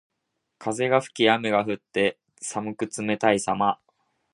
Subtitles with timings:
[0.57, 3.77] 風が吹き雨が降って、寒く冷たいさま。